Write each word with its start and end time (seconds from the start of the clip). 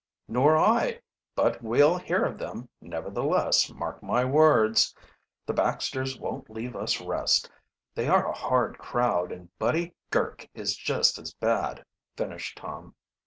"Nor 0.27 0.57
I 0.57 0.99
but 1.35 1.61
we'll 1.61 1.99
hear 1.99 2.25
of 2.25 2.39
them, 2.39 2.69
nevertheless, 2.81 3.69
mark 3.71 4.01
my 4.01 4.25
words. 4.25 4.95
The 5.45 5.53
Baxters 5.53 6.17
won't 6.19 6.49
leave 6.49 6.75
us 6.75 6.99
rest. 6.99 7.51
They 7.93 8.07
are 8.07 8.25
a 8.27 8.33
hard 8.35 8.79
crowd, 8.79 9.31
and 9.31 9.55
Buddy 9.59 9.93
Girk 10.09 10.49
is 10.55 10.75
just 10.75 11.19
as 11.19 11.35
bad," 11.35 11.85
finished 12.17 12.57
Tom. 12.57 12.95